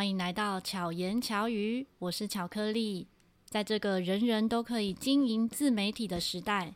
[0.00, 3.06] 欢迎来到巧言巧语，我是巧克力。
[3.44, 6.72] 在这个人人都可以经营自媒体的时代，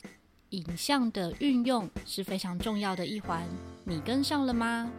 [0.49, 3.41] 影像的运用是非常重要的一环。
[3.83, 4.91] 你跟上了吗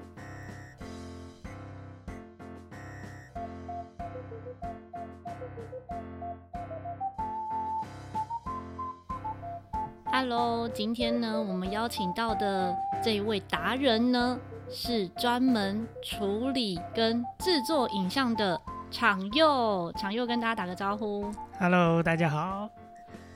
[10.07, 14.37] ？Hello，今天呢，我们邀请到的这一位达人呢，
[14.69, 18.61] 是专门处理跟制作影像的
[18.91, 19.93] 昶佑。
[19.97, 21.33] 昶佑跟大家打个招呼。
[21.59, 22.69] Hello，大家好。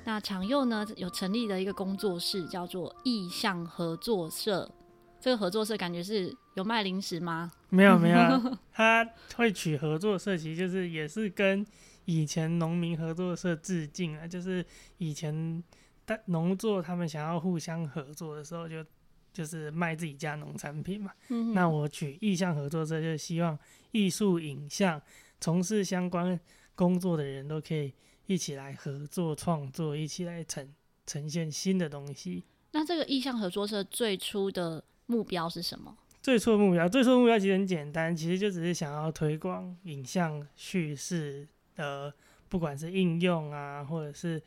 [0.05, 4.69] 那昶佑呢，有成立了一个工作室，叫做意向合作社。
[5.21, 7.53] 这个合作社感觉是有卖零食吗？
[7.69, 8.19] 没有没有，
[8.73, 11.65] 他会取合作社，其实就是也是跟
[12.07, 14.65] 以前农民合作社致敬啊，就是
[14.99, 15.63] 以前
[16.07, 18.85] 的农作他们想要互相合作的时候就。
[19.33, 23.59] 就是卖自己家农产品嘛，嗯，那我取意向合作社，就是希望
[23.93, 25.01] 艺术影像
[25.41, 26.39] 从事相关
[26.75, 27.93] 工作的人都可以
[28.27, 30.73] 一起来合作创作，一起来呈
[31.07, 32.45] 呈现新的东西。
[32.73, 35.97] 那这个意向合作社最初的目标是什么？
[36.23, 42.13] 最初的目标，最初的目标其实很简单，其实就只是想要推广影像叙事的，
[42.49, 44.41] 不管是应用啊，或者是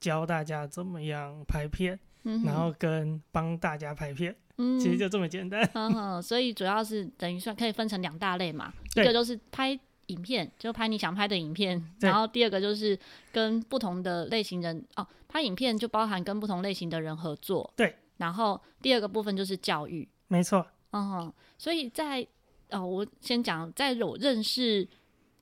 [0.00, 1.98] 教大家怎么样拍片。
[2.24, 5.64] 嗯、然后跟帮大家拍片，嗯，其实就这么简单。
[5.74, 12.98] 呵呵，所以主要是等于算可以分成两大类嘛，一个就是拍影片，就拍你想拍的影片，然后第二个就是
[13.32, 17.72] 跟不同的类型人哦，拍影片就包含跟不同类型的人合作。
[17.76, 20.08] 对，然后第二个部分就是教育。
[20.28, 20.66] 没错。
[20.90, 22.26] 嗯哼，所以在
[22.70, 24.88] 哦，我先讲，在我认识。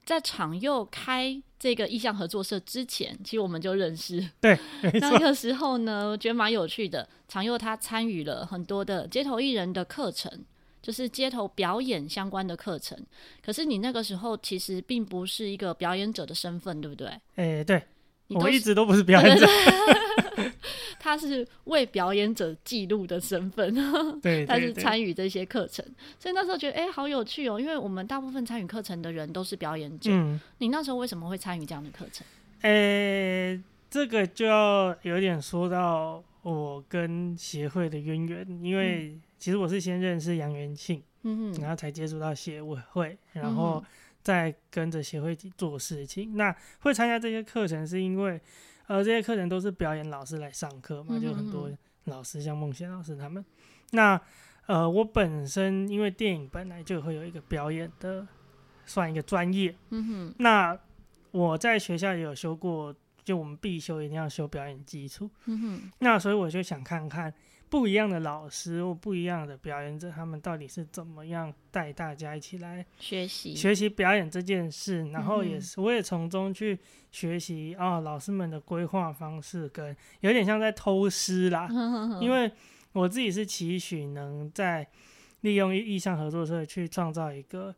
[0.03, 4.27] 在场又开这个意向合作社之前，其实我们就认识。
[4.41, 4.59] 对，
[4.99, 7.07] 那个时候呢，我觉得蛮有趣的。
[7.29, 10.33] 常佑他参与了很多的街头艺人的课程，
[10.81, 12.99] 就是街头表演相关的课程。
[13.45, 17.07] 可是你那个时候其实并不是一个表演者的身份，对不对？
[17.37, 17.83] 哎、欸，对，
[18.29, 19.47] 我一直都不是表演者。
[20.99, 23.75] 他是为表演者记录的身份，
[24.21, 25.85] 对，他是参与这些课程，
[26.19, 30.11] 所以那时候觉得哎、欸，好有趣哦，因为我们大部分参与课程的人都是表演者。
[30.13, 32.27] 嗯，你那时候为什么会参与这样的课程？
[32.63, 43.83] 诶、欸，这个就要有点说到我跟协会的渊源，因为其实我是先认识杨元庆，嗯然后才接触到协委会，然后
[44.23, 46.37] 再跟着协会一起做事情。
[46.37, 48.41] 那会参加这些课程是因为。
[48.91, 51.71] 呃，这些课程都是表演老师来上课嘛，就很多
[52.07, 53.45] 老师，像孟贤老师他们。
[53.93, 54.21] 那
[54.67, 58.27] 呃，我本身因为电影本来就会有一个表演的，
[58.85, 59.73] 算一个专业。
[59.91, 60.35] 嗯哼。
[60.39, 60.77] 那
[61.31, 62.93] 我在学校也有修过，
[63.23, 65.31] 就我们必修一定要修表演基础。
[65.45, 65.93] 嗯哼。
[66.01, 67.33] 那所以我就想看看。
[67.71, 75.09] 不一样的老师或不一样的表演者，他们到底是怎么样带大家一起来学习学习表演这件事？
[75.13, 76.77] 然后也是，我也从中去
[77.13, 81.69] 学习哦，老师们的规划方式，跟有点像在偷师啦。
[82.21, 82.51] 因为
[82.93, 84.85] 我自己是期许能在
[85.43, 87.73] 利用意向合作社去创造一个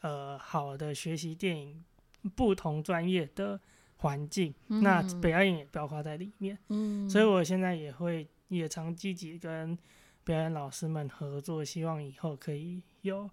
[0.00, 1.84] 呃好的学习电影
[2.34, 3.60] 不同专业的
[3.96, 6.58] 环境，那表演也包括在里面。
[7.10, 8.26] 所以我现在也会。
[8.48, 9.76] 也常积极跟
[10.22, 13.28] 表演老师们合作，希望以后可以有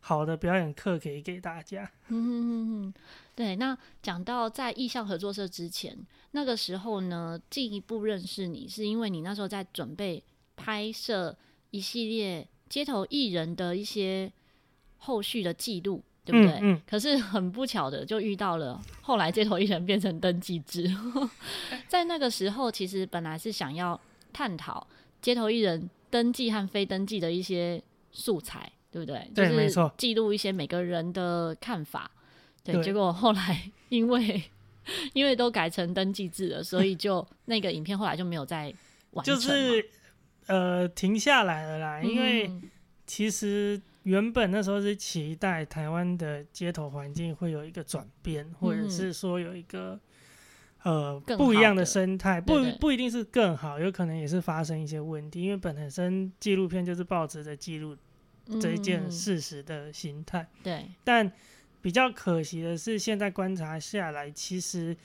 [0.00, 1.90] 好的表演课可以给大家。
[3.34, 3.56] 对。
[3.56, 5.98] 那讲到在意象合作社之前，
[6.30, 10.22] 那个时候呢，进一步认识你是因为你那时候在准备
[10.54, 11.36] 拍摄
[11.70, 14.32] 一系列街头艺人的一些
[14.98, 16.58] 后续的记录，对不对？
[16.60, 16.82] 嗯嗯。
[16.86, 20.88] 可是很不巧的，就遇到了后来街头艺人变成登记制。
[21.88, 24.00] 在那个时候，其实本来是想要。
[24.36, 24.86] 探讨
[25.22, 27.82] 街头艺人登记和非登记的一些
[28.12, 29.30] 素材，对不对？
[29.34, 29.84] 对，没错。
[29.84, 32.10] 就是记录一些每个人的看法。
[32.62, 34.42] 对，对，结果后来因为
[35.14, 38.70] 因为都改成登记制了，所以就那个影片后来就没有再
[39.12, 39.34] 完成。
[39.34, 39.88] 就是
[40.48, 42.50] 呃停下来了啦，因为
[43.06, 49.98] 其实原本那时候是期待台湾的街头环境会有一个转变，或者是说有一个。
[50.86, 55.42] 呃，不一样的生态，不不一定是更好，有可能也是发生一些问题。
[55.42, 57.96] 因为本身纪录片就是抱持着记录
[58.60, 60.62] 这一件事实的形态，嗯。
[60.62, 60.86] 对。
[61.02, 61.32] 但
[61.82, 64.96] 比较可惜的是，现在观察下来，其实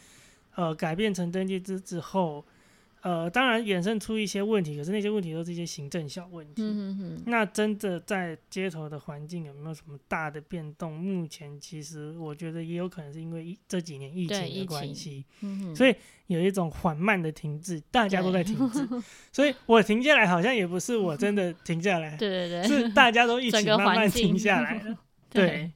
[0.54, 2.46] 呃，改变成登记制之后。
[3.02, 6.62] 呃，当然衍生出一些问题，可是那些问题都是一些行政小问题。
[6.64, 7.24] 嗯哼哼。
[7.26, 10.94] 那真的在街头的环境有没有什么大的变动？
[10.94, 15.96] 目前其实我觉得也有可能是因为这几年疫情的关系，嗯，所以
[16.28, 18.88] 有一种缓慢的停滞，大家都在停滞。
[19.32, 24.98] 所以我停下来好像也不是我真的停下来， 对对对，是大家都 一起慢慢停下来了。
[25.30, 25.72] 对。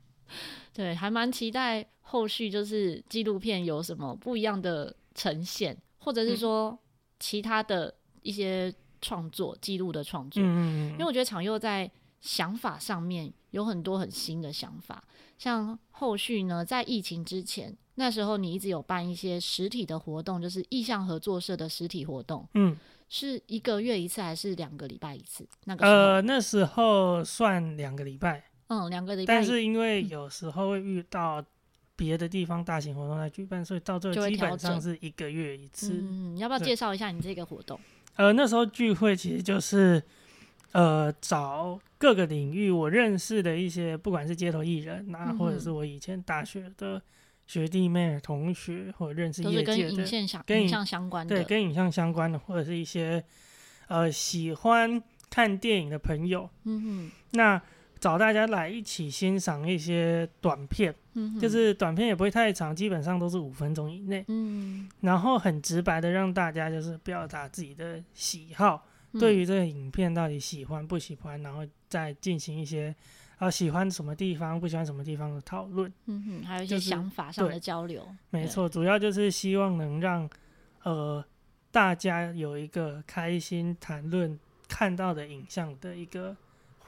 [0.74, 6.78] 对，还蛮期待后续就是纪录片有什么不一样的呈现，或者是说
[7.20, 10.42] 其他的一些创作记录的创作。
[10.44, 11.90] 嗯，因为我觉得常佑在
[12.22, 15.04] 想法上面有很多很新的想法，
[15.38, 17.78] 像后续呢，在疫情之前。
[17.98, 22.78] 那时候你一直有办一些实体的活动，就是意向合作社的实体活动，嗯，
[23.08, 25.48] 是一个月一次还是两个礼拜一次？
[25.64, 29.34] 那个呃，那时候算两个礼拜，嗯，两个礼拜。
[29.34, 31.42] 但是因为有时候会遇到
[31.96, 35.94] 别的地方大型活动来举办，嗯、所以到最后基本上是一个月一次。
[35.94, 37.80] 嗯，你要不要介绍一下你这个活动？
[38.16, 40.02] 呃，那时候聚会其实就是
[40.72, 47.02] 呃找各个领域我认识的一些，不管是街头艺人啊，嗯、或者是我以前大学的。
[47.48, 53.24] 学弟妹、同学或者认识业界的，跟影像相跟影像相关的，对，跟影像相关的，或者是一些
[53.88, 55.00] 呃喜欢
[55.30, 57.62] 看电影的朋友，嗯哼，那
[58.00, 72.96] 找大家来一起欣赏一些短片，嗯，就是短片也不会太长，基本上都是五分钟以内，嗯，然后很直白的让大家就是表达自己的喜好，嗯、对于这个影片到底喜欢不喜欢，然后再进行一些。
[73.38, 80.30] 啊，喜欢什么地方，不喜欢什么地方的讨论，嗯哼，还有一些想法上的交流，就是、没错，主要就是希望能让
[80.84, 81.22] 呃
[81.70, 84.40] 大家有一个开心谈论
[84.70, 86.34] 看到的影像的一个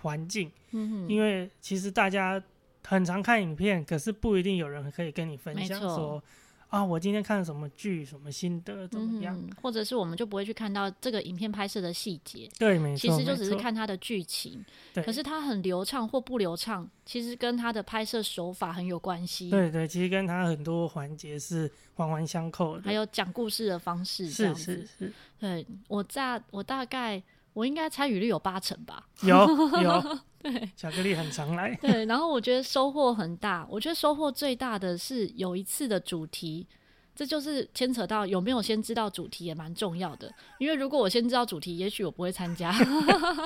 [0.01, 2.41] 环境，嗯哼，因为其实大家
[2.85, 6.21] 很常看影片，可是不一定有人可以跟你分享说。
[6.69, 9.33] 啊，我今天看了什么剧，什么心得，怎么样？
[9.37, 14.65] 嗯，或者是我们就不会去看到这个影片拍摄的细节，对，没错，其实就只是看它的剧情。
[14.93, 19.49] 对，可是它很流畅或不流畅，其实跟它的拍摄手法很有关系。
[19.49, 22.83] 对对，其实跟它很多环节是环环相扣的。
[22.83, 25.13] 还有讲故事的方式，是是是。
[25.39, 27.23] 对，我在我大概
[27.57, 29.07] 我应该参与率有八成吧？
[29.23, 29.35] 有
[29.81, 30.19] 有。
[30.39, 31.73] 对，巧克力很常来。
[31.81, 33.65] 对，然后我觉得收获很大。
[33.67, 36.67] 我觉得收获最大的是有一次的主题，
[37.15, 40.31] 这就是牵扯到有没有先知道主题也蛮重要的。
[40.59, 42.71] 因为如果我先知道主题，也许我不会参加。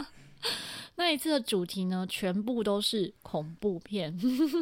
[0.95, 4.13] 那一次的主题呢，全部都是恐怖片。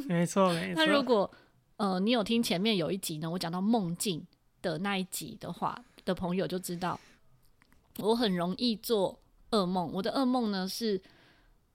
[0.07, 0.86] 没错，没错。
[0.86, 1.30] 那如果
[1.78, 4.24] 呃你有听前面有一集呢，我讲到梦境
[4.62, 7.00] 的那一集的话，的朋友就知道
[7.98, 9.19] 我很容易做
[9.51, 9.92] 噩梦。
[9.94, 11.01] 我的噩梦呢是。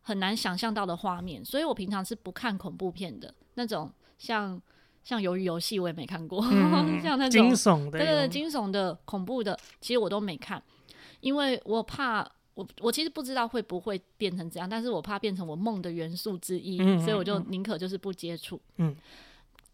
[0.06, 3.34] 很难想象到的画面，所以我平常是不看恐怖片的。
[3.54, 4.60] 那种像
[5.02, 10.62] 像鱿鱼游戏我也没看过，嗯、 像那种惊悚的，对对对，惊悚的、恐怖的，其实我都没看，
[11.20, 18.60] 因为我怕我我其实不知道会不会变成这样，但是我怕变成我梦的元素之一，嗯、所以我就宁可就是不接触。
[18.76, 18.94] 嗯，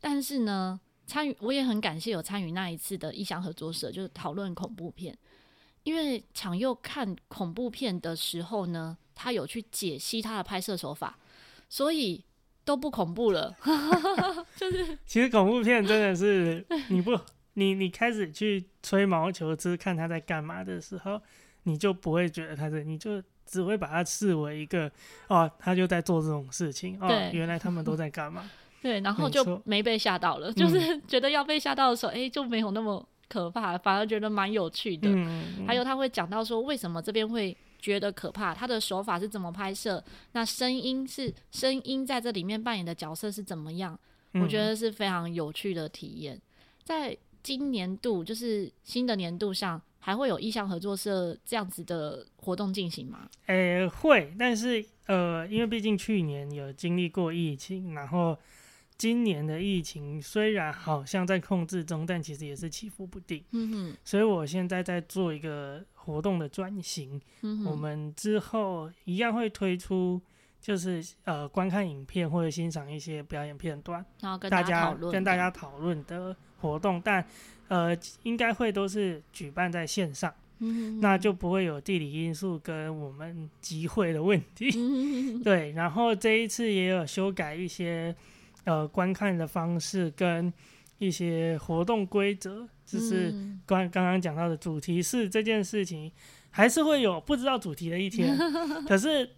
[0.00, 5.18] 但是呢，参与我也很感谢有参与那一次的异想合作社，就是讨论恐怖片，
[5.90, 8.96] 因为抢佑看恐怖片的时候呢。
[9.22, 11.14] 他有去解析他的拍摄手法，
[11.68, 12.24] 所以
[12.64, 13.54] 都不恐怖了。
[14.56, 17.20] 就是 其实恐怖片真的是你不
[17.52, 21.20] 你你开始去吹毛求疵看他在干嘛的时候，
[21.64, 24.90] 你就不会觉得他是，你就只会把它视为一个
[25.28, 28.48] 哦，他就在做这种事情哦，原来他们都在干嘛？
[28.80, 35.08] 对，然后就没被吓到了，就是觉得要被吓到的时候，哎、欸，就没有那么可怕，反而觉得蛮有趣的。
[35.08, 37.56] 嗯、还有他会讲到说，为什么这边会。
[37.82, 40.04] 觉得可怕，他的手法是怎么拍摄？
[40.32, 43.98] 那声音是声音在这里面扮演的角色是怎么样？
[44.34, 46.38] 嗯、我觉得是非常有趣的体验。
[46.84, 53.26] 在今年度，就是新的年度上，还会有意向合作社这样子的活动进行吗？
[53.46, 58.36] 诶、欸，会，但是呃，因为毕竟去年有经历过疫情，然后。
[59.00, 63.42] 今年的疫情虽然好像在控制中，但其实也是起伏不定。
[63.52, 67.18] 嗯哼，所以我现在在做一个活动的转型。
[67.40, 70.20] 嗯，我们之后一样会推出，
[70.60, 77.24] 就是呃观看影片或者欣赏一些表演片段，然后跟大家跟大家讨论的活动，但
[77.68, 80.30] 呃应该会都是举办在线上。
[80.58, 84.70] 嗯，那就不会有地理因素跟我们集会的问题。
[84.76, 88.14] 嗯，对，然后这一次也有修改一些。
[88.64, 90.52] 呃，观看的方式跟
[90.98, 93.30] 一些活动规则，就是
[93.66, 96.10] 刚刚刚讲到的主题是这件事情，
[96.50, 98.36] 还是会有不知道主题的一天。
[98.86, 99.28] 可是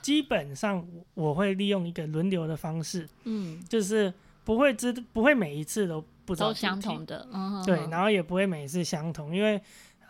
[0.00, 4.12] 基本上我会利用一个轮流的方式，嗯，就是
[4.44, 9.60] 不会知不会每一次都不知道都相同的，嗯，对，然后也不会每一次相同，因为。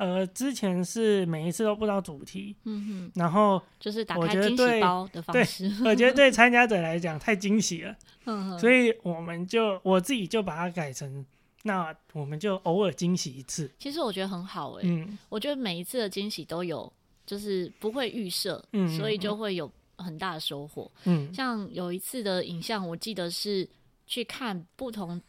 [0.00, 11.23] 呃，之前是每一次都不知道主题，嗯哼，然后就是打开惊喜包的方式，对，我觉得 对参加者来讲太惊喜了，嗯哼，所以我们就我自己就把它改成，
[11.64, 13.71] 那我们就偶尔惊喜一次。
[13.78, 16.90] 其实我觉得很好哎、欸，嗯，我觉得每一次的惊喜都有，
[17.26, 23.69] 就是不会预设，嗯，所以就会有很大的收获，嗯，像有一次的影像，我记得是
[24.07, 25.21] 去看不同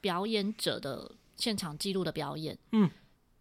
[0.00, 2.56] 表演者的现场记录的表演。
[2.70, 2.88] 嗯，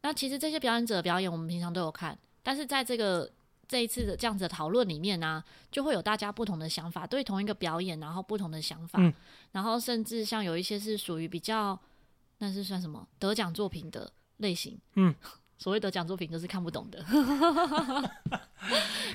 [0.01, 3.29] 那其实这些表演者的表演，我们平常都有看，但是在这个
[3.67, 9.13] 这一次的这样子的讨论里面呢、啊，就会有大家不同的想法，对同一个表演，然后不同的想法，嗯、
[9.51, 11.79] 然后甚至像有一些是属于比较，
[12.39, 14.77] 那是算什么得奖作品的类型？
[14.95, 15.13] 嗯。
[15.61, 17.05] 所谓得奖作品都是看不懂的，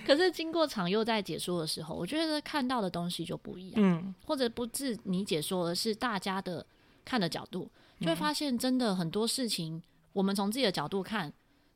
[0.06, 6.64] 可是经过场又在解说的时候，我觉得看到的东西就不一样，嗯，或者不是你解说，而是大家的
[7.04, 7.68] 看的角度，
[8.00, 9.82] 就会发现真的很多事情，
[10.16, 11.30] 我们从自己的角度看，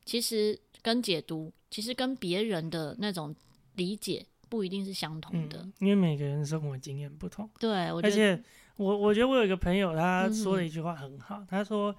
[0.06, 3.34] 其实跟解读，其实跟别人的那种
[3.74, 7.48] 理解不一定是相同的，嗯，因为每个人生活经验不同。
[7.58, 8.42] 对，我而且
[8.76, 11.94] 我我觉得我有一个朋友，他说了一句话很好，嗯、他说。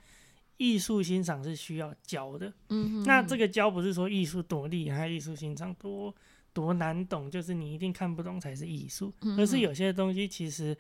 [0.58, 6.14] 艺术欣赏是需要教的，嗯，那这个教不是说艺术多厉害，艺术欣赏多
[6.54, 10.78] 多难懂，就是你一定看不懂才是艺术，嗯，而是有些东西其实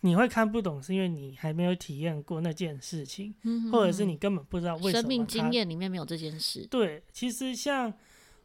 [0.00, 5.00] 你会看不懂，是因为你还没有体验过那件事情，嗯，或者是你根本不知道为什么。
[5.00, 6.66] 生命经验里面没有这件事。
[6.70, 7.92] 对，其实像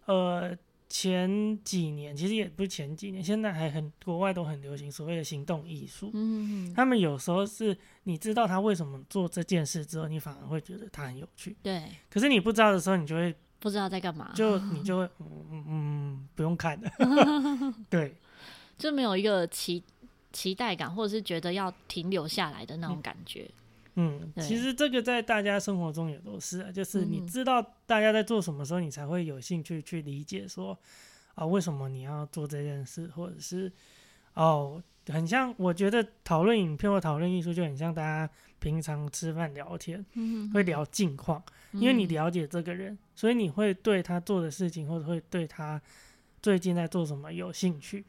[0.05, 0.57] 呃。
[0.87, 6.11] 前几年其实也不是前几年，现在还很国外都很流行所谓的行动艺术。
[6.13, 11.57] 嗯，他们有时候是你知道他为什么做这件事之后，你反而会觉得他很有趣。
[11.63, 11.83] 对。
[12.07, 16.89] 可是你不知道的时候，你就会不知道在干嘛，就 你就会嗯嗯不用看了。
[17.89, 18.15] 对，
[18.77, 19.83] 就没有一个期
[20.35, 23.49] 期待感，或者是觉得要停留下来的那种感觉。
[23.95, 30.77] 嗯嗯，其实这个在大家生活中也都是啊，就是你知道大家在做什么时候，你才会有兴趣去理解说
[31.35, 33.71] 啊，为什么你要做这件事，或者是
[34.33, 40.05] 哦，很像我觉得讨论影片或讨论艺术就很像大家平常吃饭聊天，
[40.53, 45.81] 会聊近况，因为你了解这个人，所以你会对他做的事情或者会对他
[46.41, 48.03] 最近在做什么有兴趣。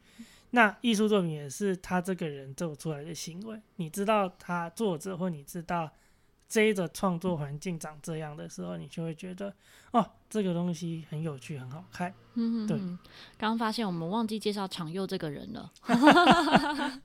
[0.51, 3.61] 那艺术作品也是他这个人做出来的行为。
[3.75, 5.91] 你知道他作者，或你知道
[6.47, 9.53] 这一个创作环境长这样的时候，你就会觉得
[9.91, 12.13] 哦，这个东西很有趣，很好看。
[12.35, 12.77] 嗯哼哼，对。
[13.37, 15.71] 刚刚发现我们忘记介绍常佑这个人了。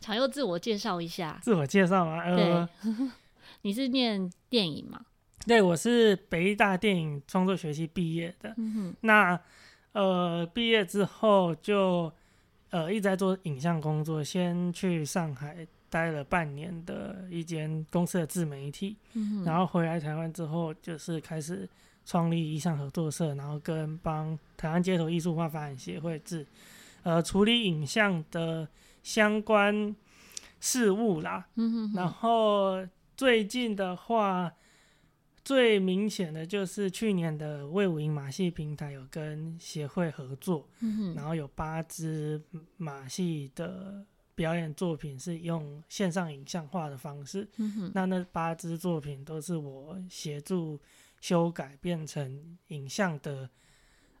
[0.00, 1.38] 常佑自我介绍一下。
[1.42, 2.22] 自我介绍吗？
[2.22, 2.68] 呃，
[3.60, 5.04] 你是念电影吗？
[5.46, 8.54] 对，我是北艺大电影创作学系毕业的。
[8.56, 8.94] 嗯哼。
[9.02, 9.38] 那
[9.92, 12.10] 呃，毕业之后就。
[12.74, 21.68] 呃，一直在做影像工作，先去上海待了半年的一间公司的自媒体，嗯，然后回来台湾之后，就是开始
[22.04, 26.44] 创立意象合作社，然后跟帮台湾街头艺术化发展协会制，
[27.04, 28.66] 呃，处理影像的
[29.04, 29.94] 相关
[30.58, 32.84] 事务啦，嗯，然后
[33.16, 34.52] 最近的话。
[35.44, 42.40] 最明显的就是去年的魏武营马戏平台有跟协会合作，嗯，然后有八支
[42.78, 44.02] 马戏的
[44.34, 50.80] 表演作品是用线上影像化的方式，嗯，那那八支作品都是我协助
[51.20, 53.50] 修改变成影像的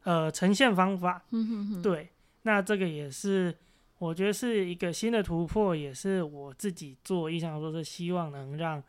[0.02, 2.10] 呃呈现方法，嗯，对，
[2.42, 3.56] 那这个也是
[3.96, 8.82] 我觉得是一个新的突破，也是我自己做意象说是希望能让。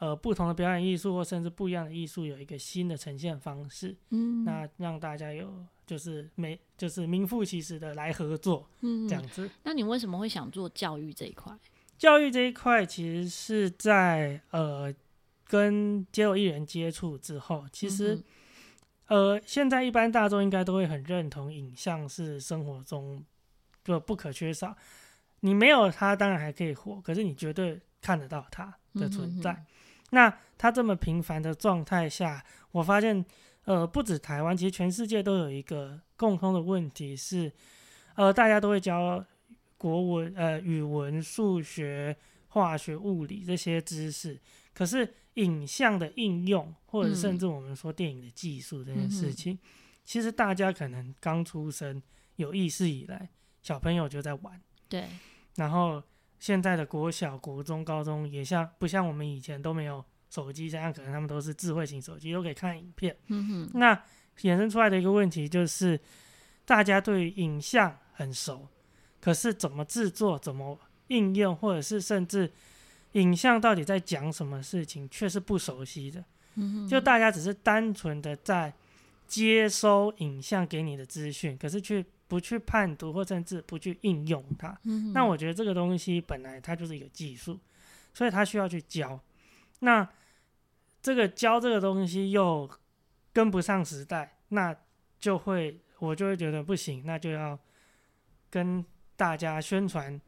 [0.00, 5.52] 呃，不同的表演艺术或甚至不一样的艺术有一个新的呈现方式，嗯，那让大家有
[5.86, 9.50] 就是没就是名副其实的来合作，嗯，这样子。
[9.62, 11.54] 那你为什么会想做教育这一块？
[11.98, 14.90] 教育这一块其实是在呃
[15.46, 18.14] 跟街头艺人接触之后，其实、
[19.08, 23.22] 嗯、呃现在一般大众应该都会很认同影像是生活中
[23.84, 24.74] 就不可缺少，
[25.40, 29.52] 你没有它当然还可以活，可是你绝对看得到它的存在。
[29.52, 29.66] 嗯
[30.10, 33.24] 那他这么频繁的状态下，我发现，
[33.64, 37.50] 呃，不止台湾，其实全世界都有一个共通的问题是，
[38.14, 39.24] 呃，大家都会教
[39.78, 42.16] 国文、呃，语文、数学、
[42.48, 44.38] 化学、物理这些知识，
[44.74, 49.58] 可是影像的应用，或者甚至我们说电影的技术这件事情，嗯、
[50.04, 52.02] 其实大家可能刚出生
[52.36, 53.30] 有意识以来，
[53.62, 55.06] 小朋友就在玩，对，
[55.56, 56.02] 然后。
[56.40, 63.14] 现在的国小、国中、高中也像不像我们以前都没有手机这样，可能他们都是智慧型手机，都可以看影片。
[63.26, 63.70] 嗯哼。
[63.74, 63.94] 那
[64.38, 66.00] 衍生出来的一个问题就是，
[66.64, 68.66] 大家对影像很熟，
[69.20, 70.78] 可是怎么制作、怎么
[71.08, 72.50] 应用，或者是甚至
[73.12, 76.24] 影像到底在讲什么事情，却是不熟悉的。
[76.54, 76.88] 嗯哼。
[76.88, 78.72] 就大家只是单纯的在
[79.26, 82.02] 接收影像给你的资讯，可是却。
[82.30, 87.58] 不去判读或甚至不去应用它，嗯，那我觉得这个东西本来它就是一个技术，
[88.14, 89.20] 所以它需要去教。
[89.80, 90.08] 那
[91.02, 92.70] 这个教这个东西又
[93.32, 94.72] 跟不上时代，那
[95.18, 97.58] 就会我就会觉得不行，那就要
[98.48, 98.84] 跟
[99.16, 100.20] 大家宣传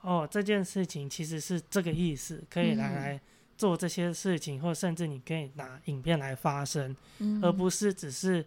[0.00, 3.20] 哦，这件事情其实是这个意思，可以来来
[3.56, 8.44] 做这些事情，嗯、或甚至你可以拿影片来发声，嗯、而不是只是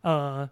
[0.00, 0.50] 呃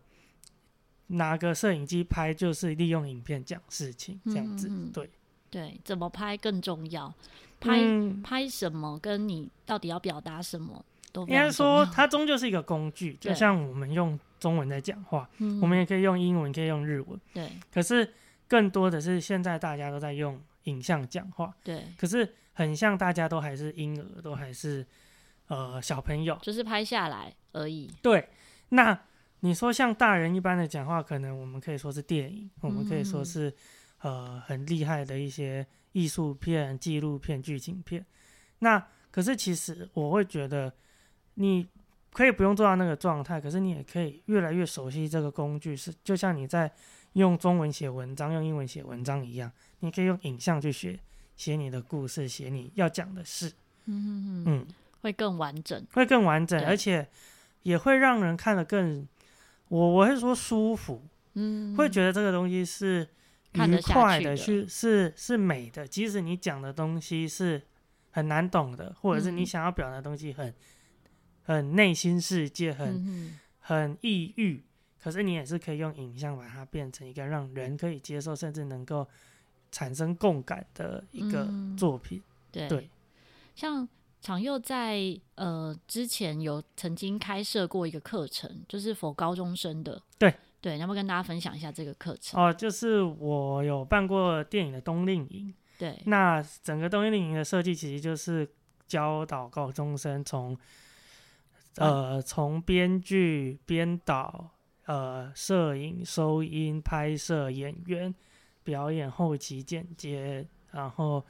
[1.09, 4.69] 拿个摄影机拍，就是利用影片讲事情这样子。
[4.71, 5.11] 嗯、对
[5.51, 7.13] 对，怎么拍更重要，
[7.61, 17.21] 拍、嗯、拍什么跟你到底要表达什么都应该说，它终究是一个工具，就像我们用中文在讲话，嗯、我们也可以用英文，可以用日文。
[17.33, 18.13] 对，可是。
[18.47, 24.87] 更多的是现在大家都在用影像讲话，对，可是很像大家都还是婴儿，都还是
[25.49, 27.91] 呃小朋友，就是拍下来而已。
[28.03, 28.29] 对，
[28.69, 28.97] 那
[29.45, 33.53] 你说像大人一般的讲话，可能我们可以说是电影，嗯、我们可以说是
[34.01, 38.05] 呃很厉害的一些艺术片、纪录片、剧情片。
[38.61, 40.73] 那可是其实我会觉得，
[41.35, 41.69] 你
[42.11, 46.73] 可以不用做到那个状态，可是你也可以越来越熟悉这个工具，是就像你在。
[47.15, 49.49] 用中文写文章，用英文写文章一样，
[49.79, 50.99] 你可以用影像去写
[51.37, 53.53] 写你的故事，写你要讲的事。
[53.85, 54.67] 嗯嗯嗯，
[55.01, 57.07] 会更完整，会更完整，而且
[57.63, 59.07] 也会让人看得更，
[59.75, 61.03] 我我会说舒服。
[61.37, 63.09] 嗯，会觉得这个东西是
[63.55, 67.61] 愉快的，是是是美的，即使你讲的东西是
[68.11, 70.55] 很难懂的，或者是你想要表达的东西很
[71.43, 74.63] 很内心世界，很很抑郁。
[75.03, 79.07] 可是你也是可以用影像把它变成一个让人可以接受，甚至能够
[79.73, 82.19] 产生共感的一个作品。
[82.19, 82.91] 嗯、对，对
[83.57, 83.89] 像
[84.25, 90.01] 昶祐在呃之前有曾经开设过一个课程，就是 for 高中生的。
[90.19, 92.43] 对对，要不要跟大家分享一下这个课程？
[92.43, 95.53] 哦，就是我有办过电影的冬令营。
[95.79, 98.49] 对，那整个冬令营的设计其实就是
[98.87, 100.57] 教导高中生从
[101.77, 104.51] 呃从编剧编导。
[104.87, 108.15] 呃，摄影、收音、拍摄、演员、
[108.63, 111.25] 表演、后期剪接，然后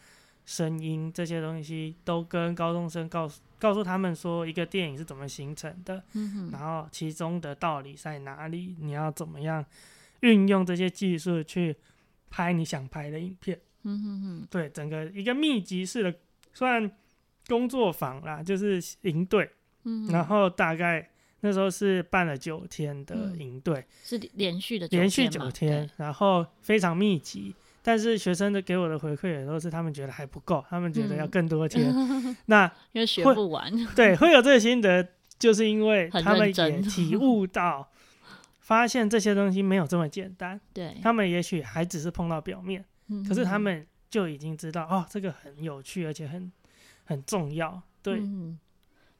[0.44, 9.64] 声音这些东西，都跟高中生告诉告诉他们说，一个电影是怎么形成的，嗯，然后其中的道理在哪里，你要怎么样
[10.21, 11.75] 运用这些技术去
[12.30, 16.14] 拍你想拍的影片，嗯哼哼，对，整个一个密集式的
[16.52, 16.90] 算
[17.47, 19.50] 工作坊啦，就是营队，
[19.84, 21.10] 嗯，然后大概。
[21.40, 27.54] 那时候是办了九天的营队，嗯，是连续的连续九天，然后非常密集。
[27.86, 31.92] 但是学生的给我的回馈也都是他们觉得还不够，他们觉得要更多天。
[31.94, 35.06] 嗯、 那因为学不完， 对，会有这个心得，
[35.38, 37.86] 就是因为他们也体悟到，
[38.60, 40.58] 发现这些东西没有这么简单。
[40.73, 46.50] 对，他们也许还只是碰到表面，嗯、可是他们就已经知道哦，这个很有趣，而且很
[47.04, 47.82] 很重要。
[48.02, 48.20] 对。
[48.20, 48.58] 嗯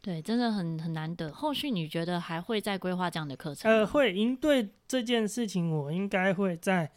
[0.01, 1.33] 对，真的很很难得。
[1.33, 3.73] 后续你觉得还会再规划这样的课程？
[3.73, 6.91] 呃，会，应对这件事情我应该会再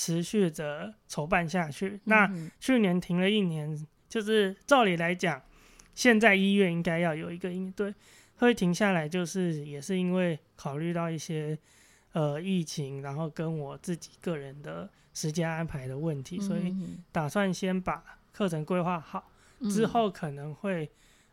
[0.00, 1.88] 持续着筹办下去。
[1.88, 5.42] 嗯、那去年停了一年，就是照理来讲，
[5.94, 7.94] 现在一月应该要有一个应对，
[8.36, 11.58] 会停下来，就是也是因为考虑到一些
[12.12, 16.74] 呃疫情，然后跟我自己个人的时间安排的问题，嗯、所以
[17.12, 20.90] 打算先把课程规划好，嗯、之后可能会。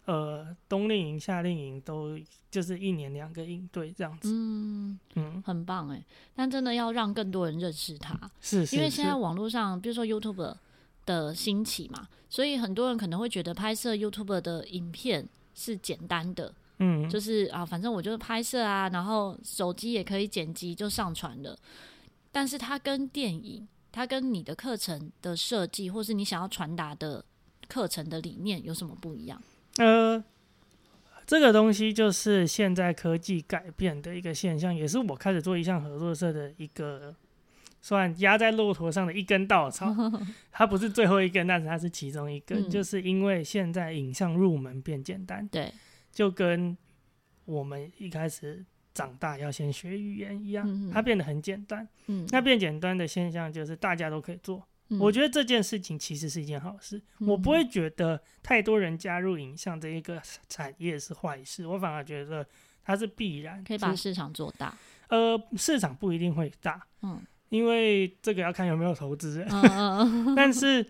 [0.07, 2.17] 呃，冬令营、夏令营都
[2.49, 6.01] 就是一年两个营队这样子，嗯嗯，很棒哎。
[6.33, 10.55] 但真的要让更多人认识他，是，是，因为现在网络上，比如说 YouTube
[11.05, 21.57] 的兴起嘛，所以很多人可能会觉得拍摄 YouTube 的影片是简单的，嗯，就是啊，反正我就是拍摄啊，然后手机也可以剪辑就上传了。
[22.31, 27.25] 但是它跟电影，它跟你的课程的设计，或是你想要传达的
[27.67, 29.41] 课程的理念有什么不一样？
[29.77, 30.23] 呃，
[31.25, 37.15] 这个东西就是现在科技改变的一个现象，也是我开始做一项合作社的一个
[37.81, 39.93] 算压在骆驼上的一根稻草。
[40.51, 45.71] 它不是最后一根，但是它是其中一根，嗯、就是因为现在影像入门变简单，对，
[46.11, 46.75] 就跟
[47.45, 51.87] 我们一开始长大要先学语言一样，嗯、它变得很简单。
[52.07, 54.65] 嗯，那变简单的现象就是大家都可以做。
[54.99, 62.45] 我觉得这件事情其实是一件好事，嗯、我不会觉得太多人加入影像这一个产业是坏事，我反而觉得
[62.83, 64.77] 它是必然，可以把市场做大。
[65.09, 70.85] 呃，市场不一定会大，嗯，因为这个要看有没有投资人，嗯、 但是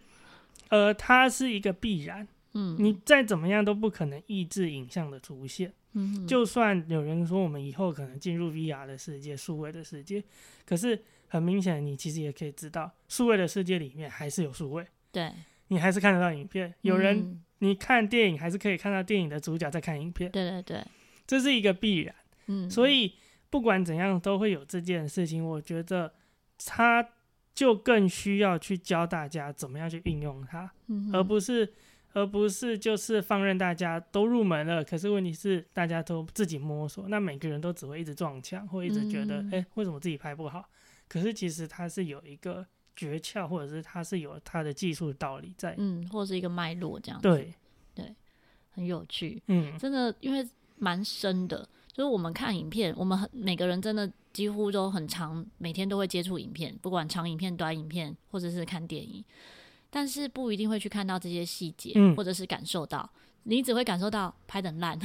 [0.69, 10.23] 呃，它是一个必然，嗯，你再怎么样都不可能抑制影像的出现，嗯，就算有人说我们以后可能进入 VR 的世界、数位的世界，
[10.65, 11.03] 可是。
[11.27, 15.31] 很明显，你其实也可以知道，数位的世界里面还是有数位，对，
[15.67, 16.73] 你还是看得到影片。
[16.81, 20.31] 有人你看电影，还是可以看到电影的主角在看影片。
[20.31, 20.83] 对对对，
[21.25, 22.15] 这是一个必然。
[22.47, 23.13] 嗯，所以
[23.49, 25.45] 不管怎样，都会有这件事情。
[25.45, 26.13] 我觉得
[26.65, 27.07] 它
[27.53, 31.73] 就更需要去教大家怎么样去运用它，嗯、而不是
[32.13, 34.83] 而不是就是放任大家都入门了。
[34.83, 40.69] 可是问题是大家都自己摸索，那每个人都只会一直撞墙，或一直觉得哎、嗯欸，为什么自己拍不好？
[41.08, 42.65] 可是其实它是有一个
[42.96, 47.28] 诀窍，或者是它是有它的技术道理在，嗯，或者是一个脉络这样子。
[47.28, 47.54] 对
[47.96, 48.15] 对，
[48.72, 51.67] 很有趣，嗯，真的因为蛮深的。
[51.93, 59.26] 就是我们看影片，我们很每个人真的几乎都很长，每天都会接触影片，不管长影片、短影片，或者是看电影，
[59.89, 63.10] 但是不一定会去看到这些细节，嗯，或者是感受到，
[63.43, 64.96] 你只会感受到拍的烂，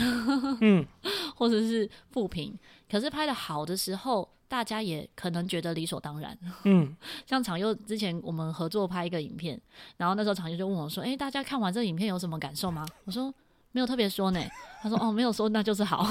[0.60, 0.84] 嗯，
[1.34, 2.58] 或者是负评。
[2.90, 6.94] 可是拍的好的时候，大家也可能觉得理所当然，嗯，
[7.26, 9.58] 像场佑之前我们合作拍一个影片，
[9.96, 13.32] 然后那时候场佑就问我说：“诶，大家看完这个影片有什么感受吗？”我说。
[13.74, 14.40] 没有特别说呢，
[14.82, 16.06] 他说哦， 没有说那就是好，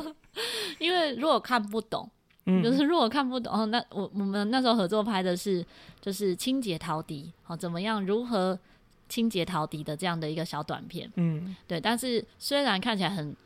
[0.80, 2.10] 因为如果看不懂，
[2.46, 5.62] 嗯，就是如果看不懂，哦，那我我们那时候合作拍的是
[6.00, 8.58] 就是清洁陶笛，好，怎么样如何
[9.06, 13.36] 清洁陶笛的这样的一个小短片，嗯，对，但是虽然看起来很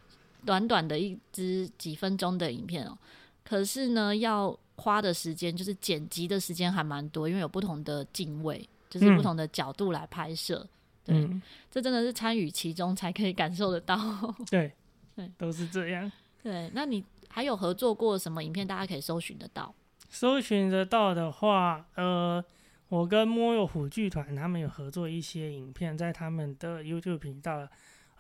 [0.47, 2.97] 短短的一支几分钟的影片哦，
[3.44, 10.59] 可是呢要花的时间就是剪辑的时间还蛮多，因为有不同的镜位，就是不同的角度来拍摄。
[10.64, 10.68] 嗯
[11.05, 13.98] 对、嗯，这真的是参与其中才可以感受得到。
[14.48, 14.72] 对，
[15.16, 16.11] 对，都是这样。
[16.44, 18.64] 对，那你还有合作过什么影片？
[18.64, 19.74] 大家可以搜寻得到。
[20.09, 22.44] 搜寻得到的话，呃，
[22.88, 27.66] 我跟摸有虎剧团他们有合作一些影片，在他们的 YouTube 频道，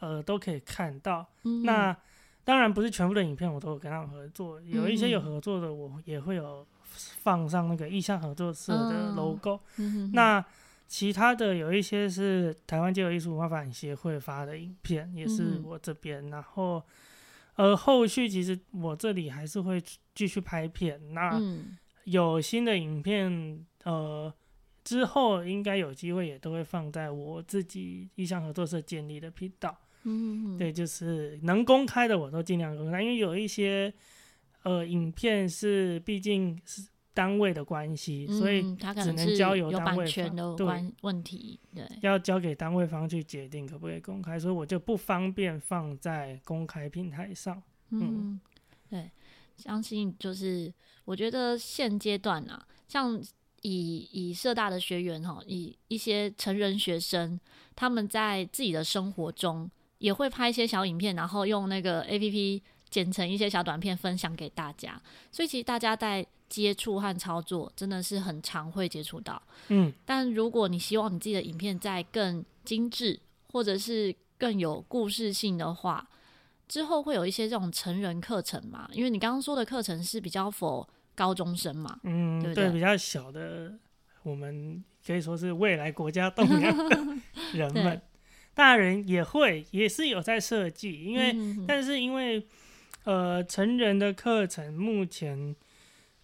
[0.00, 1.24] 呃，都可以看到。
[1.44, 1.96] 嗯、那
[2.44, 9.60] 当然不是全部的影片我都有跟他们合作，有一些有合作的，我也会有放上那个意向合作社的 logo。
[9.78, 10.44] 嗯、那
[10.88, 16.30] 其他的有一些是台湾街头艺术文化发展协会发的影片，也是我这边、嗯。
[16.30, 16.82] 然后，
[17.54, 19.82] 呃，后续其实我这里还是会
[20.14, 21.14] 继续拍片。
[21.14, 21.40] 那
[22.04, 24.30] 有新的影片，呃，
[24.84, 29.74] 之后应该有机会也都会放在我自己意向合作社建立的频道。
[30.04, 33.92] 嗯，对，就是能公开的我都尽量公开，因为有一些
[34.62, 36.88] 呃影片是毕竟是。
[37.14, 40.56] 单位的关系，所以只能交由单位方。
[40.56, 47.62] 对，问题对，要交给单位方去决定可不可以公开，所以我就不方便放在公开平台上。
[47.90, 48.40] 嗯，嗯
[48.88, 49.10] 对，
[49.58, 50.72] 相信就是
[51.04, 53.22] 我觉得现阶段啊，像
[53.60, 57.38] 以以社大的学员哈，以一些成人学生，
[57.76, 59.70] 他们在自己的生活中
[60.02, 62.60] 也会拍一些小影片，然后用那个 APP
[62.90, 66.26] 剪成一些小短片分享给大家，所以其实大家在。
[66.52, 73.18] 接触和操作真的是很常会接触到，嗯，但如果你希望你自己的影片再更精致，
[73.50, 76.06] 或者是更有故事性的话，
[76.68, 78.86] 之后会有一些这种成人课程嘛？
[78.92, 83.72] 因为你刚刚说的课程是比较 for 高中生嘛，嗯，对，对，对，比较小的，
[84.22, 86.98] 我们可以说是未来国家栋梁的
[87.56, 88.02] 人们，
[88.54, 92.46] 大人也会也是有在设计，因为、嗯、但是因为
[93.04, 95.54] 呃成人的课程目前。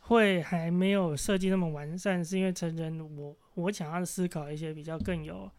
[0.00, 5.50] 会还没有设计那么完善，是因为成人我我想要思考一些比较更有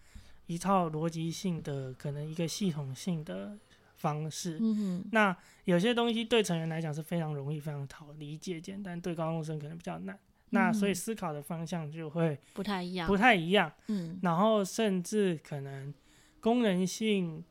[0.48, 3.56] 一套逻辑性的，可能一个系统性的
[3.98, 4.58] 方式。
[4.60, 10.16] 嗯，那有些东西对成人来讲是非常容易、非常好理解、简单，对高中生可能比较难。
[10.16, 10.20] 嗯。
[10.50, 13.72] 那所以思考的方向就会不太一样，不太一样。
[13.86, 15.94] 嗯，然后甚至可能
[16.40, 17.44] 功能性，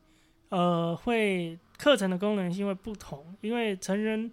[0.49, 4.31] 呃，会课程的功能性会不同，因为成人。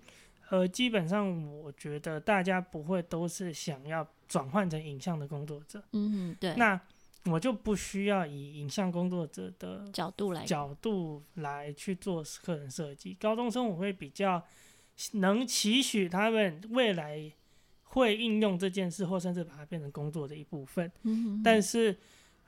[0.48, 6.54] 呃，基本上我觉得大家不会都是想要转换成影像的工作者，嗯，对。
[6.54, 6.80] 那
[7.24, 13.12] 我就不需要以影像工作者的角度来角度来去做课程设计。
[13.14, 14.40] 高中生我会比较
[15.14, 17.28] 能期许他们未来
[17.82, 20.88] 会应用这件事，或甚至把它变成工作的一部分。
[21.02, 21.98] 嗯，但是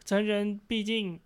[0.04, 1.18] 成人毕竟。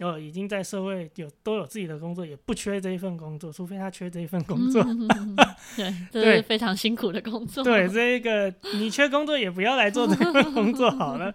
[0.00, 4.82] 哦，已经在社会有都有自己的工作，也不缺这一份工作，除非他缺这一份工作。
[4.82, 5.06] 嗯、
[5.76, 7.62] 对，这是非常辛苦的工作。
[7.62, 11.32] 对，这一个你缺工作也不要来做这份工作好了。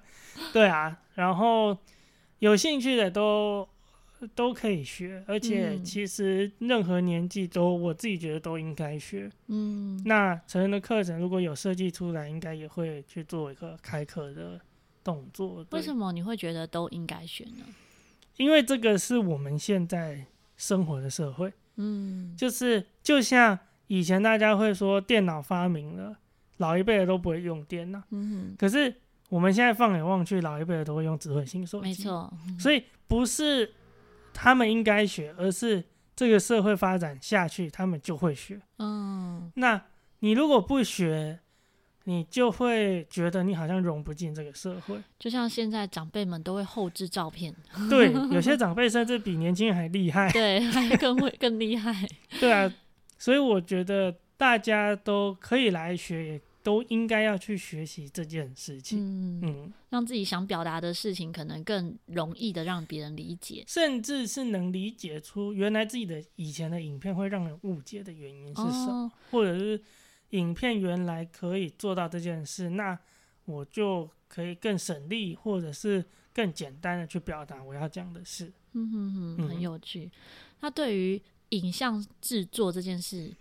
[0.52, 1.78] 对啊，然后
[2.39, 3.65] 有兴趣的都
[4.36, 9.32] 都可以学，而且其实任何年纪都，我自己觉得都应该学。
[9.48, 14.60] 嗯，那成人的课程如果有设计出来，应该也会去做一个开课的
[15.02, 15.65] 动作。
[15.72, 17.63] 为什么你会觉得都应该学呢？
[18.39, 20.25] 因为这个是我们现在
[20.56, 26.17] 生活的社会，嗯，就是就像以前大家会说电脑发明了，
[26.58, 28.95] 老一辈的都不会用电脑，嗯，可是
[29.28, 33.73] 我们现在放眼望去，老一辈的都会用智慧型手机，没错，所以不是
[34.34, 35.84] 他们应该学，而是
[36.15, 39.82] 这个社会发展下去，他们就会学，嗯，那
[40.19, 41.41] 你如果不学，
[42.05, 45.01] 你就会觉得你好像融不进这个社会。
[45.17, 47.53] 就像现在长辈们都会后置照片，
[47.89, 52.07] 对， 有些长辈甚至比年轻人还厉害，对，还更会更厉害。
[52.39, 52.73] 对啊，
[53.17, 56.25] 所以我觉得大家都可以来学。
[56.33, 69.81] 也都应该要去学习这件事情，嗯，嗯，让自己想表达的事情可能更容易的让别人理解，甚至是能理解出原来自己的以前的影片会让人误解的原因是什么，哦，或者是
[70.32, 72.98] 影片原来可以做到这件事，那
[73.46, 78.52] 我就可以更省力，或者是更简单的去表达我要讲的事。
[78.74, 80.06] 嗯哼哼，很有趣。
[80.06, 80.12] 嗯，
[80.62, 83.34] 那对于影像制作这件事，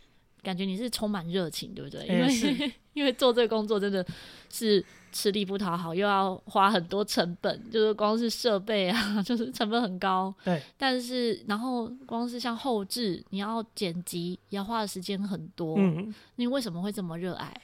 [0.43, 2.07] 感觉你是充满热情，对不对？
[2.07, 4.05] 因为、欸、 因为做这个工作真的
[4.51, 10.35] 是吃力不讨好，又要花很多成本，就是光是设备啊， 就是成本很高。
[10.45, 10.63] 对。
[10.77, 15.77] 但是，然后光是像后置，你要剪辑，也要花的时间很多。
[15.79, 16.15] 嗯。
[16.37, 17.55] 你为什么会这么热爱？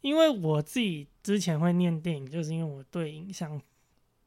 [0.00, 3.60] 因为我自己之前会念电影，就是因为我对影像、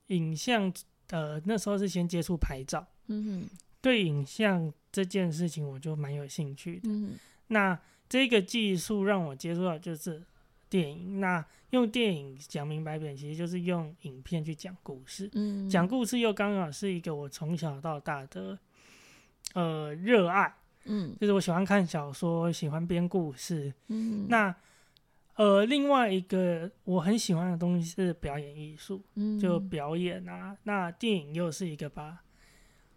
[0.08, 0.72] 影像
[1.10, 2.86] 呃那时候是先接触拍照。
[3.08, 3.50] 嗯哼。
[3.82, 6.82] 对影像这件事情，我就蛮有兴趣的。
[6.86, 7.12] 嗯。
[7.48, 10.24] 那这个技术让我接触到就是
[10.70, 11.20] 电影。
[11.20, 15.30] 那用电影讲明白点，其实就是用影片去讲故事。
[15.34, 18.58] 嗯，讲故事又刚好是一个我从小到大的
[19.54, 20.56] 呃热爱。
[20.86, 23.74] 嗯，就是我喜欢看小说，喜欢编故事。
[23.88, 24.56] 嗯，那
[25.36, 29.04] 呃另外一个我很喜欢的东西是表演艺术。
[29.16, 30.56] 嗯，就表演啊。
[30.64, 32.20] 那电影又是一个把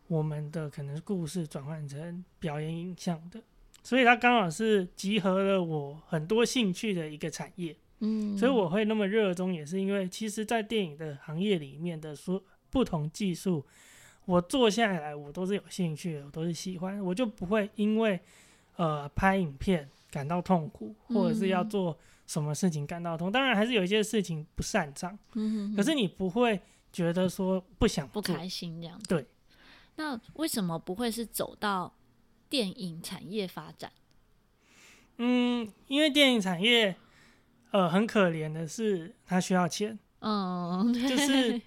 [0.06, 3.42] 我们的可能故事转换成表演影像的。
[3.82, 13.64] 所以它刚好是集合了我很多兴趣的一个产业，嗯，所以我会那么热衷，也是因为其实，在电影的行业里面的说不同技术，
[14.26, 18.20] 我做下来我都是有兴趣的，我都是喜欢，我就不会因为
[18.76, 26.60] 呃拍影片感到痛苦，或者是要做什么事情感到痛，当然还是有一些事情不擅长，嗯，可是你不会
[26.92, 29.26] 觉得说不想不开心这样子，对，
[29.96, 31.94] 那为什么不会是走到？
[32.48, 33.92] 电影产业发展，
[35.18, 36.96] 嗯，因为电影产业，
[37.70, 39.98] 呃，很可怜的是，它需要钱。
[40.20, 41.61] 嗯，就是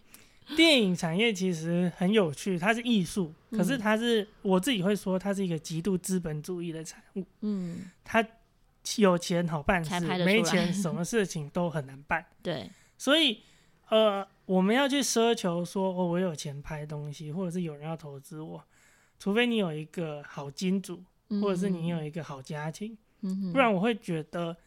[0.55, 7.25] 电影产业其实很有趣，它是艺术，可是它是、嗯、我自己会说，它是一个极度资本主义的产物。
[7.41, 8.25] 嗯，它
[8.97, 12.25] 有钱好办事，没钱什么事情都很难办。
[12.41, 13.43] 对，所以
[13.89, 18.63] 呃，我们要去奢求说，哦，我有钱拍东西，或者是有人要投资我。
[19.21, 21.03] 除非你有一个好金主，
[21.39, 24.57] 或者是你有一个好家庭，嗯、不然我会觉得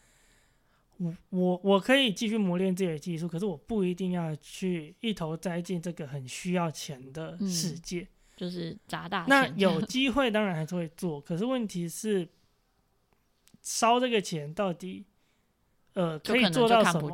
[0.99, 9.29] 我，我我我可以继续磨练自己的技术，可是我不一定要去一头栽进这个很需要钱的世界，嗯、就是砸大钱。
[9.29, 12.29] 那有机会当然还是会做， 可是问题是
[13.61, 15.05] 烧这个钱到底，
[15.95, 17.11] 呃，可以做到什么？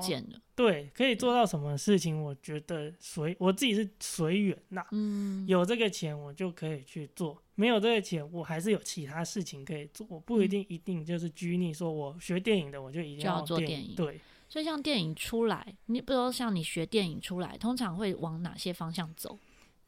[0.60, 2.22] 对，可以做到什么事情？
[2.22, 4.84] 我觉得随我自己是随缘呐。
[4.90, 10.06] 嗯，有这个钱我就可以去做，没有这个钱我还是有其他事情可以做。
[10.10, 13.94] 我不一定一定就是拘泥，说我学电影的我就一定要，要做电影。
[13.94, 14.20] 对，
[14.50, 19.38] 所以像电影出来，你不知道像你学电影出来，通常会往哪些方向走？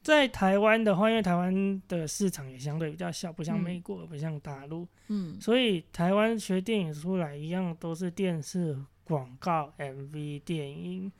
[0.01, 8.75] 在台湾的话，因为台湾的市场也相对比较小，不像美国，嗯、不像大陆，嗯，所以台湾学电影出来一样都是电视。
[9.03, 11.11] 广告、MV、电影，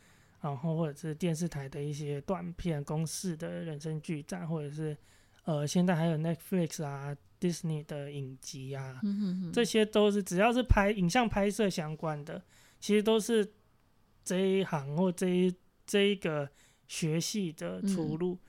[0.41, 4.95] 然后或者是电视台的一些短片、公式的人生剧展，或者是
[5.43, 9.51] 呃，现在还有 Netflix 啊、Disney 的影集啊，嗯、哼哼。
[9.51, 12.41] 这些都是只要是拍影像拍摄相关的，
[12.79, 13.53] 其实都是
[14.23, 15.53] 这一行或这一
[15.85, 16.49] 这一个
[16.87, 18.35] 学系的出路。
[18.35, 18.39] 嗯、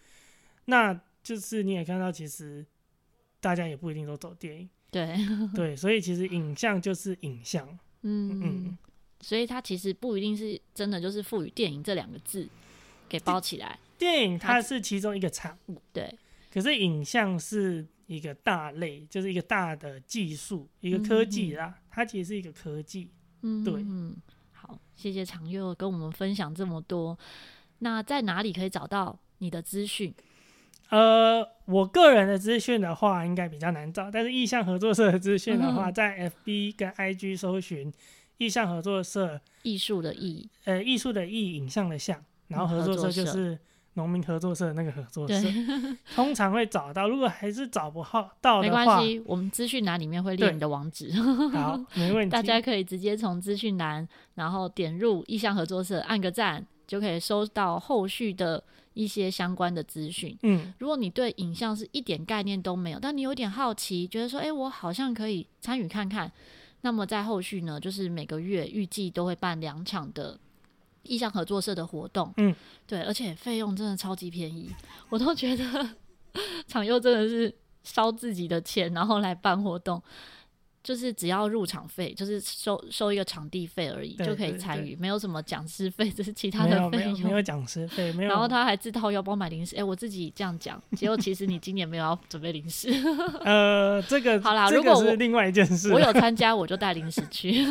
[0.66, 2.64] 那就是你也看到，其实
[3.40, 5.16] 大家也不一定都走电影，对。
[5.54, 7.68] 对，所以其实影像就是影像，
[8.02, 8.40] 嗯。
[8.40, 8.78] 嗯。
[9.24, 12.46] 嗯所以它其实不一定是真的，就是赋予电影这两个字
[13.08, 13.78] 给包起来。
[13.96, 16.14] 电影它是其中一个产物，对。
[16.52, 21.74] 可是影像是一个大类，就是一个大的技术，一个科技啦。
[21.74, 23.08] 嗯、它其实是一个科技。
[23.40, 23.74] 嗯，对。
[23.76, 24.14] 嗯，
[24.52, 27.18] 好，谢谢常佑跟我们分享这么多。
[27.78, 30.14] 那在哪里可以找到你的资讯？
[30.90, 34.10] 呃，我个人的资讯的话，应该比较难找。
[34.10, 37.90] 但是意向合作社的资讯的话，嗯、在 FB 跟 IG 搜寻。
[38.38, 43.58] 意象合作社，艺术的艺，呃，艺术的艺，影像的像，然后合作社就是
[43.94, 45.34] 农民合作社那个合作社，
[46.16, 47.08] 通常会找到。
[47.08, 48.04] 如果还是找不
[48.40, 51.12] 到的话，没关系，我们资讯栏里面会列你的网址，
[51.54, 52.30] 好，没问题。
[52.34, 58.62] 大家可以直接从资讯栏，然后点入意象合作社，按个赞，就可以收到后续的
[58.94, 60.36] 一些相关的资讯。
[60.42, 66.32] 嗯，如果你对影像是一点概念都没有，但你有点好奇，觉得说，哎，我好像可以参与看看。
[66.84, 70.38] 那么在后续呢，就是每个月预计都会办两场的
[71.02, 72.30] 意向合作社的活动。
[72.36, 72.54] 嗯，
[72.86, 74.70] 对，而且费用真的超级便宜，
[75.08, 75.64] 我都觉得
[76.68, 80.02] 场佑真的是烧自己的钱，然后来办活动。
[80.84, 87.20] 就是只要入场费，就是收收一个场地费而已，就可以参与，没有什么讲师费， 这是其他的费用。
[87.22, 88.28] 没有讲师费，没 有。
[88.28, 92.90] 然后他还自掏腰包买零食，哎、欸，我自己这样讲，结果其实你今年没有要准备零食。
[93.42, 97.64] 呃，这个好啦，这个、如果我是另外一件事，我有参加，我就带零食去。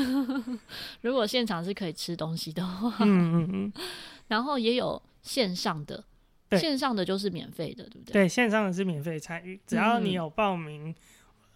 [1.02, 3.74] 如果现场是可以吃东西的话，嗯嗯嗯。
[4.28, 6.04] 然后也有线上的，
[6.58, 8.14] 线上的就是免费的，对不对？
[8.14, 10.96] 对，线上的是免费参与，只要你有报名。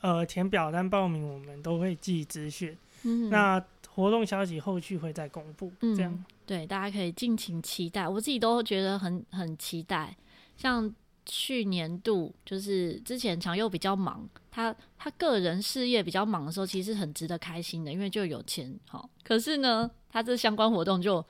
[0.01, 2.77] 嗯呃，填表单报名，我们都会寄资讯。
[3.03, 5.71] 嗯，那活动消息后续会再公布。
[5.81, 8.07] 嗯，这样对，大家可以尽情期待。
[8.07, 10.15] 我自己都觉得很很期待。
[10.55, 10.93] 像
[11.25, 18.73] 去年度，就是之前常佑比较忙，他他个人事业比较忙的时候，其实很值得开心的，因为就有钱。
[18.87, 21.23] 好，可是呢，他这相关活动就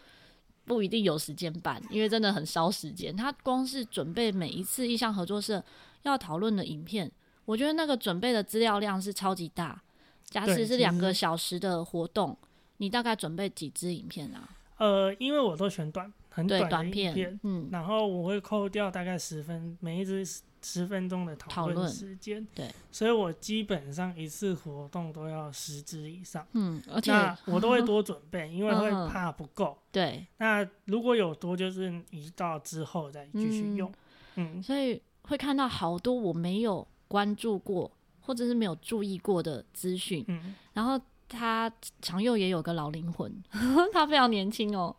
[0.65, 3.15] 不一定有时间办，因为真的很烧时间。
[3.15, 5.63] 他光是准备每一次意向合作社
[6.03, 7.12] 要讨论的影片。
[7.47, 9.81] 我觉得那个准备的资料量是超级大。
[10.25, 12.38] 假使是两个小时的活动，
[12.77, 14.49] 你大概准备几支影片啊？
[14.75, 20.27] 呃，因为我都选短，很短的短片，嗯，然后我会扣掉大概十分，每一支
[20.62, 27.13] 十分钟的讨论时间，对，所以我基本上一次活动都要十支以上，嗯，而且
[27.45, 30.27] 我都会多准备，嗯、因为会怕不够，对。
[30.39, 33.89] 那如果有多，就是移到之后再继续用，
[34.36, 36.86] 嗯，嗯，所以会看到好多我没有。
[37.08, 43.32] 关注过或者是没有注意过的资讯，嗯，然后他常佑也有个老灵魂，
[43.93, 44.96] 他非常年轻哦，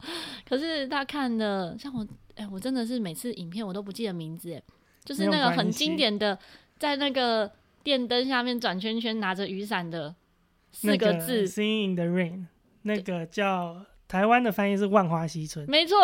[0.49, 2.03] 可是他看的像我，
[2.37, 4.62] 哎、欸，我真的是每次影片我都不记得名字，哎，
[5.05, 6.38] 就是那个很经典的，
[6.79, 7.51] 在那个
[7.83, 10.14] 电灯下面转圈圈拿着雨伞的
[10.73, 12.47] 四个字，Singing in the Rain，
[12.83, 15.97] 那个叫台湾的翻译是万花嬉春，没错，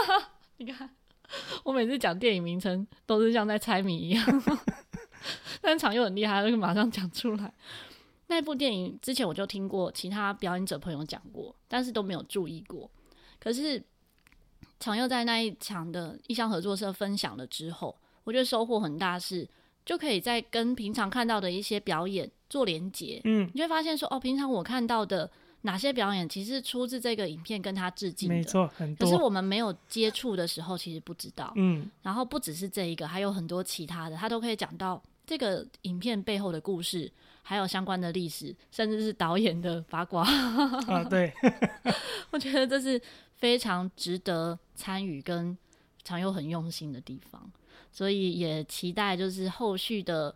[0.58, 0.90] 你看
[1.62, 4.42] 我每次讲电影名称都是像在猜谜一样。
[5.60, 7.52] 但是场又很厉害，就马上讲出来。
[8.28, 12.90] 那部电影之前我就听过其他表演者朋友讲过，但是都没有注意过。
[13.40, 13.82] 可是
[14.78, 19.48] 常佑在那一场的意向合作社分享了之后，我觉得收获很大，是
[19.86, 23.20] 就可以在跟平常看到的一些表演做连结。
[23.24, 25.30] 嗯，你会发现说，哦，平常我看到的
[25.68, 29.06] 哪些表演，其实出自这个影片跟他致敬的，没错，很多。
[29.06, 31.52] 可是我们没有接触的时候，其实不知道。
[31.56, 35.02] 嗯，然后不只是这一个，还有很多其他的，他都可以讲到。
[35.26, 40.26] 这个影片背后的故事，还有相关的历史，甚至是导演的八卦
[40.86, 41.30] 啊，对，
[42.32, 42.98] 我觉得这是
[43.34, 45.54] 非常值得参与跟
[46.02, 47.52] 常佑很用心的地方，
[47.92, 50.34] 所以也期待就是后续的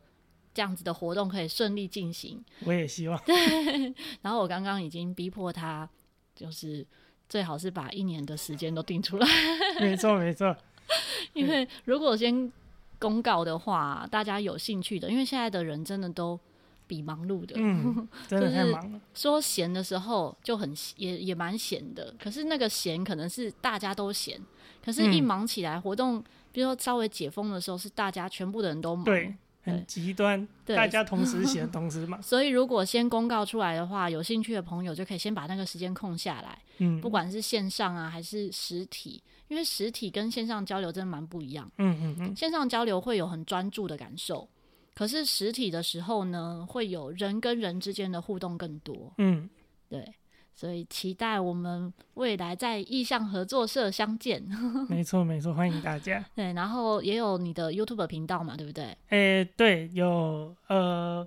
[0.54, 2.42] 这样子的活动可以顺利进行。
[2.64, 3.20] 我也希望。
[3.24, 3.34] 对，
[4.22, 5.88] 然后我刚刚已经逼迫他，
[6.34, 6.86] 就是
[7.28, 9.26] 最好是把一年的时间都定出来。
[9.80, 10.56] 没错，没错，
[11.34, 12.52] 因为如果先。
[12.98, 16.38] 公告的话，大家有兴趣的，因为现在的人真的都
[16.86, 19.00] 比忙碌的，嗯，真的太忙了。
[19.12, 24.40] 说闲的时候就很也也蛮闲的，可是那个闲可能是大家都闲，
[24.84, 32.20] 可是一忙起来，活动比如说稍微解封的时候，是大家全部的人都忙，对，很极端，大家同时写，同时嘛。
[32.22, 39.22] 所以如果先公告出来的话，有兴趣的朋友就可以先把那个时间空下来，嗯，不管是线上啊还是实体。
[39.48, 44.48] 因为实体跟线上交流真的蛮不一样，嗯嗯嗯，线上交流会有很专注的感受，
[44.94, 49.50] 可是实体的时候呢，会有人跟人之间的互动更多，嗯，
[49.90, 50.10] 对，
[50.54, 54.42] 所以期待我们未来在意向合作社相见。
[54.88, 56.24] 没错没错，欢迎大家。
[56.34, 58.84] 对，然后也有你的 YouTube 频道嘛，对不对？
[59.08, 61.26] 哎、欸，对，有呃。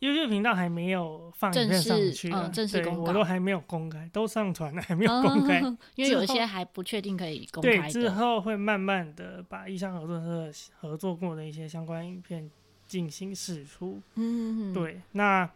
[0.00, 7.70] YouTube 频道还没有放正式公告，我都还没有公开，都上传了，还没有公开， 嗯，因为有一些还不确定可以公开。
[7.70, 10.20] 对，之后会慢慢的把意向合作
[10.52, 12.50] 社合作过的一些相关影片
[12.86, 13.98] 进行释出。
[14.16, 15.48] 嗯，对，那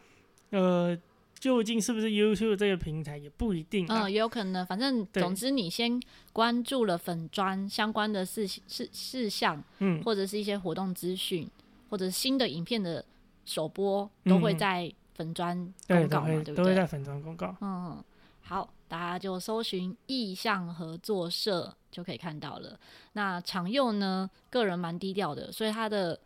[0.48, 0.96] 呃，
[1.38, 4.64] 究竟是不是 YouTube 这个平台也不一定，啊，嗯，也有可能。
[4.66, 6.00] 反正总之，你先
[6.32, 11.48] 关注了粉砖相关的事事事项，嗯，或者是一些活动资讯，
[11.90, 13.04] 或者新的影片的。
[13.48, 15.56] 首播都会在粉砖
[15.86, 16.54] 公告嘛，对，对不对？
[16.56, 17.56] 都会在粉砖公告。
[17.62, 18.04] 嗯，
[18.42, 22.78] 好，大家就搜寻意向合作社就可以看到了。
[23.14, 26.20] 那常佑呢，个人蛮低调的，所以他的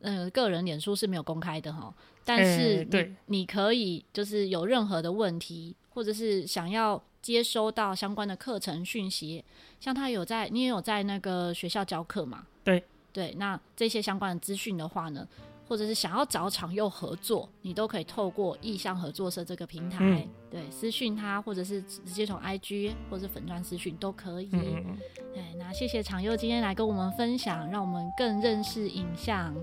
[0.00, 1.92] 呃个人脸书是没有公开的哈。
[2.24, 9.44] 但是对你可以就是有任何的问题，或者是想要接收到相关的课程讯息，
[9.80, 12.46] 像他有在，你也有在那个学校教课嘛？
[12.62, 15.26] 对对，那这些相关的资讯的话呢？
[15.66, 24.48] 或者是想要找场又合作，你都可以透过意向合作社这个平台，嗯、对，私讯他，或者是直接从 IG 或者粉专私讯都可以。
[24.50, 24.98] 嗯嗯
[25.32, 29.54] 对，那谢谢常佑今天来跟我们分享，让我们更认识影像。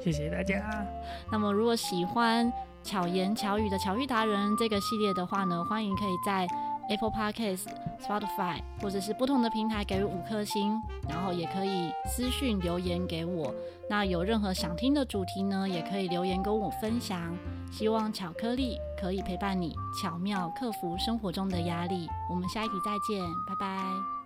[0.00, 0.86] 谢谢大家。
[1.30, 6.46] 那么如果喜欢巧言巧语的巧遇达人这个系列的话呢，欢迎可以在
[6.88, 7.66] Apple Podcast、
[8.00, 13.54] Spotify 或者是不同的平台给予五颗星，然后也可以私讯留言给我。
[13.90, 17.36] 那有任何想听的主题呢，也可以留言跟我分享。
[17.70, 22.08] 希望巧克力可以陪伴你，巧妙克服生活中的压力。
[22.30, 24.17] 我们下一集再见，拜拜。